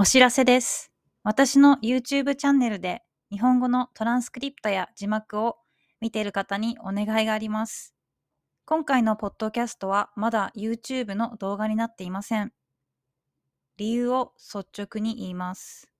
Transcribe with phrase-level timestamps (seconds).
[0.00, 0.92] お知らせです。
[1.24, 5.56] 私の YouTube チャンネルで日本語のトランスクリプトや字幕を
[6.00, 7.96] 見ている方にお願いがあります。
[8.64, 12.52] 今回のポッドキャストはまだ YouTube の動画になっていません。
[13.76, 15.90] 理由を率直に言います。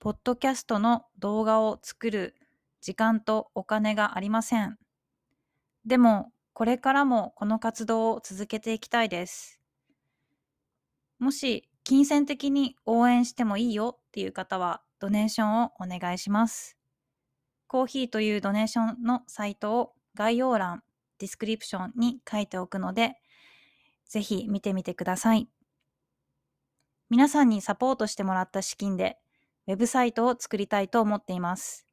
[0.00, 2.34] ポッドキャストの動画を作る
[2.80, 4.78] 時間とお金がありません。
[5.86, 9.60] でも、これからもこの活動を続けていきたいです。
[11.20, 16.76] もし、金銭的に応援してもいいよっていう方は、ドネーションをお願いします。
[17.66, 20.82] Ko-fi というドネーションのサイトを概要欄、
[21.18, 23.16] ディスクリプションに書いておくので、
[24.08, 25.48] ぜひ見てみてください。
[27.10, 29.18] 皆さんにサポートしてもらった資金で、
[29.66, 31.86] ウェブサイトを作りたいと思っています。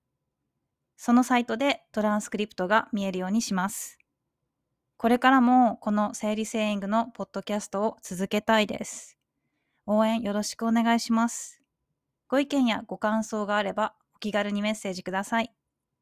[0.97, 3.97] そのサイトでトランスクリプトが見えるようにします。
[4.97, 9.18] これからもこの整理セーイングのポッドキャストを続けたいです。
[9.91, 11.63] 応援よろしくお願いします。
[12.27, 15.51] ご意見やご感想があればお気軽にメッセージください。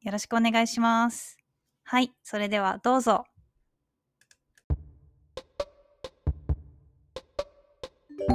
[0.02, 1.38] よろしくお願いします。
[1.84, 3.24] はい、それではどうぞ。
[8.28, 8.34] こ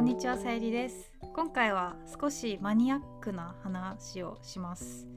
[0.00, 1.10] んにちは、さゆりです。
[1.34, 5.08] 今回は少しマニアックな話をします。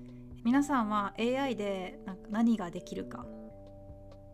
[0.46, 3.26] 皆さんは AI で何ができるか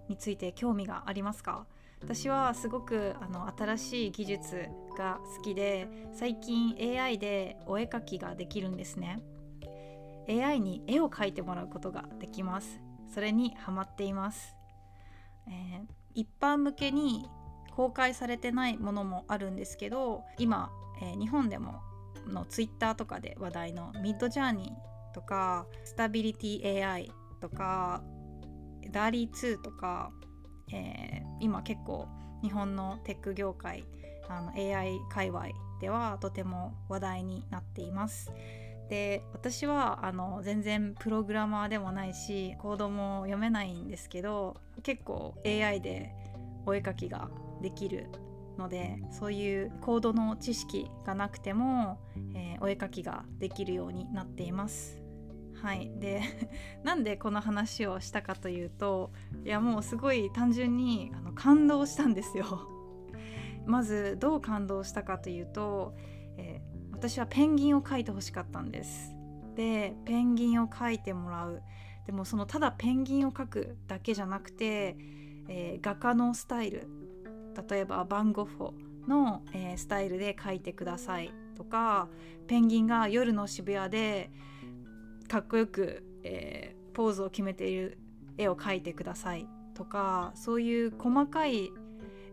[0.08, 1.66] について興味がありますか？
[2.06, 9.22] 私はすごくあの新しい技術が好きで最近 AI でお絵描きができるんですね。
[10.30, 12.80] AI に絵を描いてもらうことができます。
[13.14, 14.56] それにハマっています、
[15.48, 17.28] えー一般向けに
[17.76, 20.70] 公開されてないものもあるんですけど今、
[21.02, 21.82] えー日本でも
[22.28, 28.04] の Twitter とかで話題のミッドジャーニーとかスタビリティ AI とか
[28.92, 30.12] ダーリー2とか
[30.72, 32.08] えー今結構
[32.42, 33.84] 日本のテック業界
[34.30, 35.48] あの AI 界隈
[35.82, 38.32] ではとても話題になっています。
[38.90, 46.14] で私はあの全然プログラマーでもないしコードも読めないんですけど結構 AI で
[46.66, 47.30] お絵描きが
[47.62, 48.08] できる
[48.58, 52.00] のでそういうコードの知識がなくても、
[52.36, 55.03] えーお絵描きができるようになっています。
[55.64, 56.22] はい、で
[56.84, 59.14] なんでこの話をしたかというと
[59.46, 62.68] いやもうすごい単純にあの感動したんですよ。
[63.66, 65.96] まずどう感動したかというと、
[66.38, 69.14] えー私はペンギンを描いてほしかったんです。
[69.56, 71.62] でペンギンを描いてもらう
[72.06, 74.96] でもそのただペンギンを描くだけじゃなくて、
[75.50, 76.88] えー画家のスタイル
[77.70, 78.74] 例えばバンゴッホ
[79.06, 82.08] の、えースタイルで描いてくださいとか
[82.48, 84.32] ペンギンが夜の渋谷で
[85.34, 87.98] かっこよく、えーポーズを決めている
[88.38, 91.72] 絵を描いてくださいとかそういう細かい、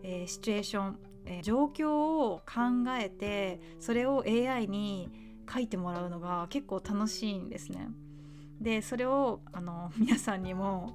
[0.03, 5.11] えーシチュエーション、えー状況を考えてそれを AI に
[5.47, 7.89] 描いてもらうのが結構楽しいんですね。
[8.61, 10.93] でそれをあの皆さんにも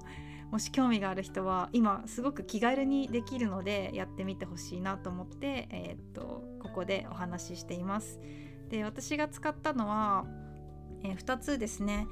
[0.52, 8.20] もし興味がある人は今すごく気軽にできるのでやってみてほしいなと思って、えーっとここでお話ししています。
[8.68, 10.24] で私が使ったのは、
[11.02, 12.06] え2つですね。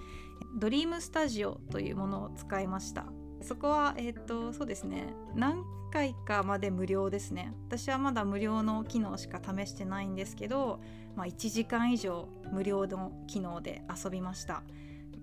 [0.56, 3.06] ドリームスタジオというものを使いました。
[3.42, 5.14] そこはえっ、とそうですね。
[5.34, 7.52] 何回かまで無料ですね。
[7.68, 10.80] 私はまだ無料の機能しか試してないんですけど、
[11.14, 14.62] まあ、1時間以上無料の機能で遊びました。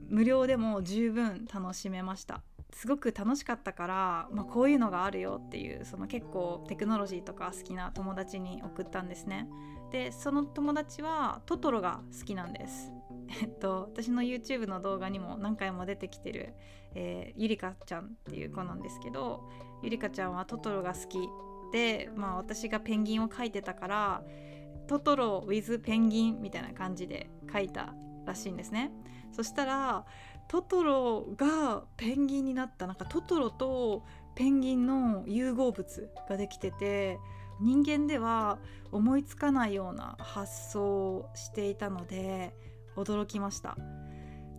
[0.08, 2.42] 無料でも十分楽しめました。
[2.74, 9.50] すごく楽しかったから、まあ、こういうのがあるよっていうその結構テクノロジーとか好きな友達に送ったんですね。
[9.92, 12.92] でその友達はトトロが好きなんです。
[13.42, 16.54] えっと、私の YouTube の動画にも何回も出てきてる、
[16.96, 19.50] えーゆりかちゃんっていう子なんですけど
[19.84, 21.18] ゆりかちゃんはトトロが好き
[21.72, 24.24] で、まあ、私がペンギンを描いてたから
[24.88, 27.94] トトロ with ペンギンみたいな感じで描いた
[28.26, 28.92] らしいんですね。
[29.32, 30.06] そしたら
[30.50, 34.04] トトロがペンギンになったなんかトトロと
[34.36, 37.18] ペンギンの融合物ができてて
[37.62, 38.60] 人間では
[38.92, 42.54] 思いつかないような発想をしていたので
[42.96, 43.78] 驚きました、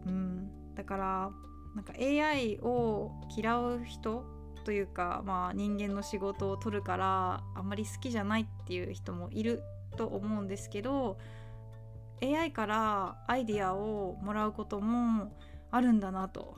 [0.07, 1.31] うん、だから
[1.75, 4.25] なんか AI を嫌う人
[4.65, 9.63] というか、まあ、人間の仕事を取るからあんまり好きじゃないっていう人もいる
[9.97, 11.19] と思うんですけど
[12.23, 15.37] AI からアイディアをもらうことも
[15.71, 16.57] あるんだなと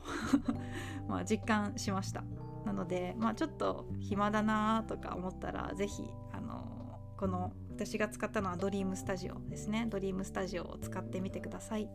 [1.07, 2.23] まあ実感しました。
[2.65, 9.85] なので、まあ、ちょっと暇だなとか思ったら是非あのこの私が使ったのはドリームスタジオですね。
[9.89, 11.89] ドリームスタジオを使ってみてください。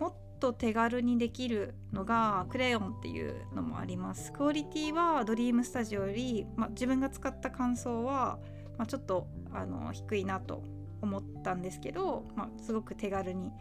[0.00, 4.32] もっと手軽にできるのがクレヨンっていうのもあります。
[4.32, 8.38] クオリティはドリームスタジオより、まあ、自分が使った感想は、
[8.78, 10.62] まあ、ちょっとあの低いなと
[11.02, 13.52] 思ったんですけど、まあ、すごく手軽に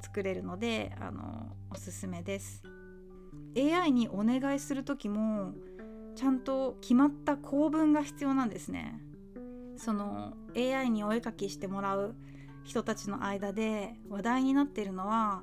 [0.00, 2.62] 作れるのであのおすすめです。
[3.58, 5.52] AI にお願いする時も
[6.16, 9.02] ちゃんと決まった構文が必要なんですね。
[9.80, 12.14] その AI にお絵かきしてもらう
[12.64, 15.42] 人たちの間で話題になっているのは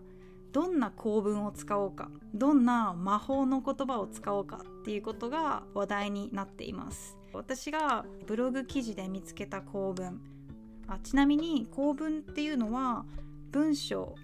[0.51, 7.17] どんな構文を使おうかどんな魔法の言葉を使おうかっていうことが話題になっています。
[7.33, 10.21] 私がブログ記事で見つけた構文。
[10.87, 13.05] あちなみに構文っていうのは
[13.51, 14.15] 文章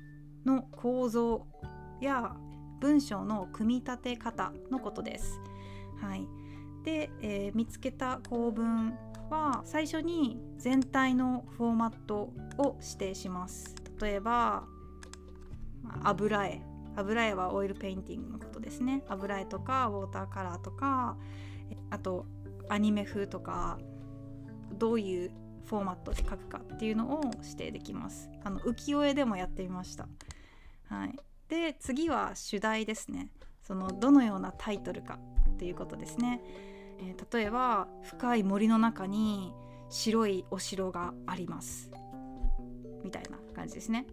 [0.45, 1.45] の構造
[2.01, 2.35] や
[2.79, 5.39] 文章の組み立て方のことです。
[6.01, 6.27] はい、
[6.83, 8.93] で、えー、見つけた構文
[9.29, 13.75] は最初に全体のフォーマットを指定します。
[14.01, 14.65] 例えば
[16.03, 16.61] 油絵。
[16.95, 19.03] 油絵はオイルペインティングのことですね。
[19.07, 21.17] 油絵とかウォーターカラーとか
[21.89, 22.25] あと
[22.69, 23.79] アニメ風とか
[24.77, 25.31] どういう
[25.65, 28.29] フォーマットで書くかっていうのを指定できます。
[28.43, 30.07] あの浮世絵でもやってみました。
[30.89, 31.15] はい、
[31.47, 33.29] で次は主題ですね。
[33.63, 35.17] そのどのようなタイトルか
[35.49, 36.41] っていうことですね、
[37.03, 39.53] えー、例えば深い森の中に
[39.89, 41.91] 白いお城があります。
[43.03, 44.05] みたいな感じですね。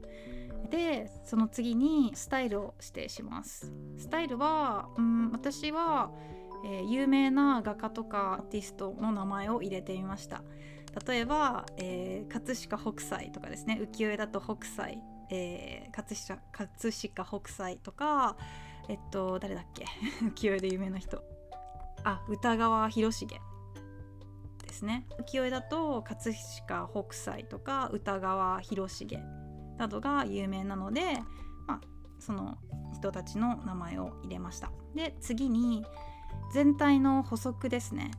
[0.70, 3.72] でその次にスタイルを指定します。
[3.96, 6.10] スタイルはうん私は、
[6.64, 10.42] えー、有名な画家とかアーティストの名前を入れてみました。
[11.06, 13.78] 例えば、えー、葛飾北斎とかですね。
[13.81, 15.02] 浮世絵だと北斎。
[15.32, 16.92] えー、葛飾葛
[17.25, 18.37] 飾北斎とか
[18.88, 19.84] えっと誰だっけ？
[20.34, 21.22] 浮世絵で有名な人。
[22.05, 23.26] あ歌川広重
[24.67, 25.06] ですね。
[25.19, 26.35] 浮世絵だと葛
[26.67, 29.19] 飾北斎とか歌川広重
[29.79, 31.19] などが有名なので、
[31.67, 31.81] まあ、
[32.19, 32.58] その
[32.94, 34.70] 人たちの名前を入れました。
[34.94, 35.85] で次に
[36.52, 38.11] 全体の補足ですね。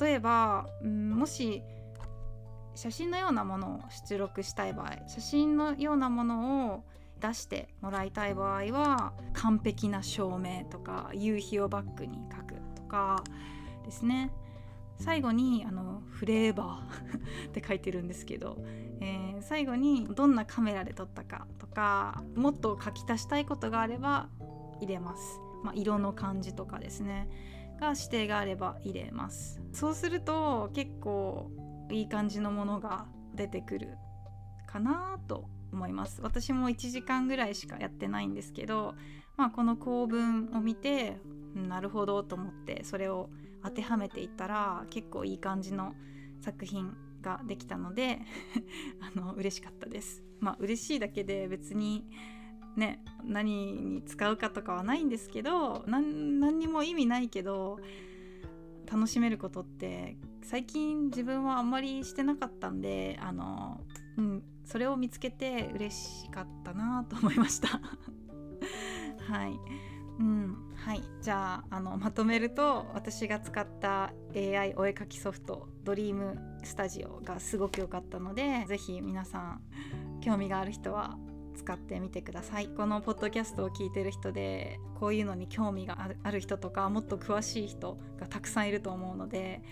[0.00, 1.62] 例えば、もし
[2.74, 6.84] 写真のようなものを出力したい場合写真のようなものを
[7.20, 12.18] 出してもらいたい場合は完璧な照明とか夕日をバックに
[12.84, 13.22] か
[13.84, 14.30] ですね。
[14.98, 18.58] 最後にあのフレーバー って書いてるんですけど、
[19.00, 24.28] えー、最後にどんなカメラで撮ったかとかもっと書き足したいことがあれば
[24.80, 27.28] 入れます、まあ、色の感じとかですね。
[27.80, 29.60] が指定があれば入れます。
[29.72, 31.50] そうすると結構
[31.90, 33.96] いい感じのものが出てくる
[34.66, 36.20] かなと思います。
[36.22, 38.94] 私も1時間ぐらいしかやってないんですけど、
[39.36, 41.18] まあ、この構文を見て
[41.54, 43.30] なるほどと思ってそれを
[43.62, 45.94] 当てはめていったら結構いい感じの
[46.40, 48.20] 作品ができたので
[49.00, 50.22] あの嬉しかったです。
[50.40, 52.06] まあ嬉しいだけで別に
[52.76, 57.78] ね何に使うかとかはないんですけど何にも意味ないけど
[58.90, 63.80] 楽しめることって最近自分はあんまりしてなかったんであの、
[64.18, 67.80] うん、それを見つけて嬉しかったなと思いました
[69.28, 69.58] はい、
[70.20, 71.02] うん、はい。
[71.22, 79.60] じゃああのまとめると私が使った AI お絵かきソフトドリームスタジオがすごく良かったので是非皆さん
[80.20, 81.18] 興味がある人は
[81.56, 82.68] 使ってみてください。
[82.68, 89.62] このポッドキャストを聞いてる人でこういうのに興味がある人とかもっと詳しい人がたくさんいると思うので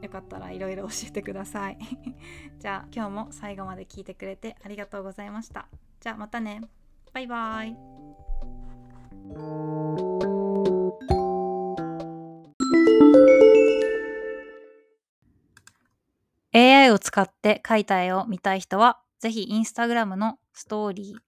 [0.00, 1.78] よかったらいろいろ教えてください。
[2.58, 5.68] じゃあ今日も最後まで聞いてくれてありがとうございました。
[6.00, 6.60] じゃあまたね。
[7.12, 7.91] バイバイ。
[16.54, 21.20] AI を使って描いた絵を見たい人は、ぜひインスタグラムのストーリー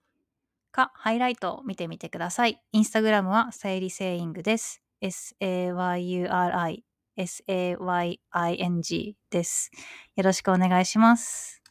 [0.73, 2.61] かハイライトを見てみてください。
[2.73, 4.82] インスタグラムはさゆりセイングです。
[5.00, 6.84] S-A-Y-U-R-I
[7.16, 9.70] S-A-Y-I-N-G です。
[10.16, 11.63] よろしくお願いします。